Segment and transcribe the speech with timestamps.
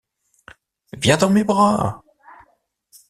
[0.93, 2.03] Viens dans mes bras!